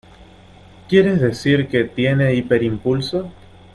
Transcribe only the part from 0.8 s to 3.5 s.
¿Quieres decir que tiene hiperimpulso?